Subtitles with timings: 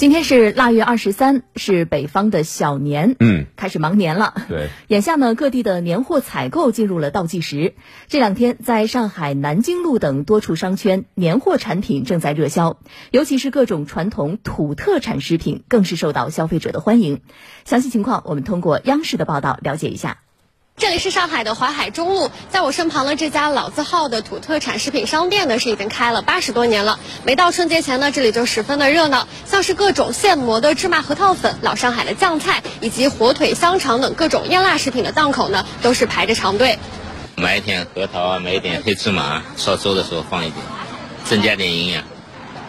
[0.00, 4.32] 今天是腊月二十三，是北方的小年，嗯，开始忙年了。
[4.48, 7.74] 对， 眼下呢，各地的年货采购进入了倒计时。
[8.08, 12.78] 这两天，在上海南京路等多处商圈，年货产品正在热销，
[13.10, 17.20] 尤其是各种传统土特产食品，更是受到消费者的欢迎。
[17.66, 20.20] 详细情况，我们通过央视的报道了解一下。
[20.80, 26.98] 这里是上海的淮海中路，在我身旁的这家老字号的土特产食品商店呢，是已经开了八十多年了。
[27.22, 36.78] 每到春节前呢，这里就十分的热闹，像是各种现磨的芝麻核桃粉、老上海的酱菜，以及火腿、香肠等各种腌腊食品的档口呢，都是排着长队。
[37.36, 40.64] 买一点核桃啊，买一点黑芝麻，烧粥的时候放一点，
[41.26, 42.04] 增加点营养。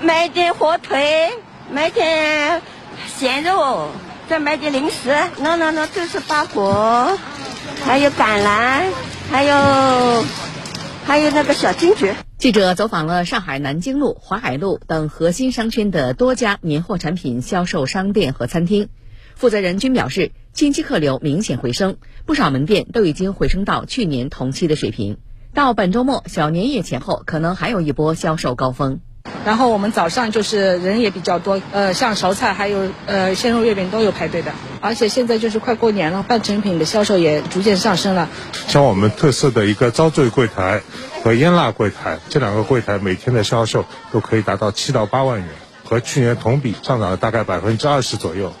[0.00, 1.30] 买点火腿，
[1.70, 2.62] 买点
[3.18, 3.90] 咸肉，
[4.28, 5.10] 再买点零食，
[5.42, 7.18] 弄弄弄，这是八果。
[7.82, 8.90] 还有橄榄，
[9.30, 10.24] 还有
[11.06, 12.14] 还有那个小金桔。
[12.36, 18.90] 记者走访了上海南京路、淮海路等核心商圈的多家年货产品销售商店和餐厅，
[19.34, 25.16] 负责人均表示，近期客流明显回升，不少门店都已经回升到去年同期的水平。
[25.54, 29.00] 到本周末小年夜前后，可能还有一波销售高峰。
[29.44, 38.28] 然后我们早上就是人也比较多，呃，像熟菜还有呃鲜肉月饼都有排队的，而且现在就是快过年了，半成品的销售也逐渐上升了。
[38.66, 40.82] 像我们特色的一个遭罪柜台
[41.22, 45.48] 和腌腊柜台，这两个柜台每天的销售都可以达到七到八万元，
[45.84, 48.52] 和去年同比上涨了大概百分之二十左右。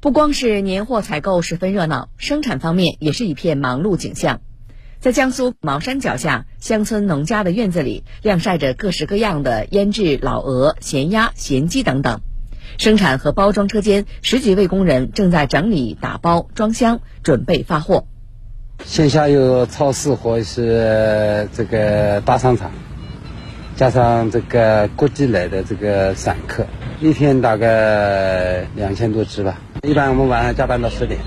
[0.00, 4.40] 不光是年货采购十分热闹，生产方面也是一片忙碌景象。
[5.02, 12.20] 在江苏茅山脚下，乡村农家的院子里晾晒着各式各样的腌制老鹅、咸鸭、咸鸡等等。
[12.78, 18.06] 生产和包装车间十几位工人正在整理、打包、装箱，准备发货。
[18.84, 22.70] 线下有超市或者是这个大商场，
[23.74, 26.64] 加上这个各地来的这个散客，
[27.00, 29.58] 一天大概两千多只吧。
[29.82, 31.18] 一般我们晚上加班到十点。